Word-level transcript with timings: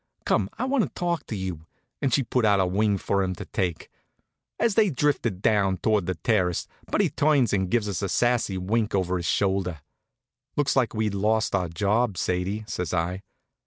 Come, 0.25 0.49
I 0.57 0.65
want 0.65 0.83
to 0.83 0.89
talk 0.89 1.27
to 1.27 1.35
you," 1.35 1.67
and 2.01 2.11
she 2.11 2.23
put 2.23 2.43
out 2.43 2.59
a 2.59 2.65
wing 2.65 2.97
for 2.97 3.21
him 3.21 3.35
to 3.35 3.45
take. 3.45 3.87
As 4.59 4.73
they 4.73 4.89
drifted 4.89 5.43
down 5.43 5.77
towards 5.77 6.07
the 6.07 6.15
terrace 6.15 6.67
Buddy 6.87 7.11
turns 7.11 7.53
and 7.53 7.69
gives 7.69 7.87
us 7.87 7.99
the 7.99 8.09
sassy 8.09 8.57
wink 8.57 8.95
over 8.95 9.17
his 9.17 9.27
shoulder. 9.27 9.81
"Looks 10.57 10.75
like 10.75 10.95
we'd 10.95 11.13
lost 11.13 11.53
our 11.53 11.69
job, 11.69 12.17
Sadie," 12.17 12.65
says 12.67 12.95
I. 12.95 13.21